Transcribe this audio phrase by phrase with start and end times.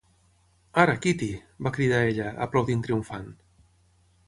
[0.83, 1.27] "Ara, Kitty!",
[1.67, 3.31] va cridar ella, aplaudint triomfant.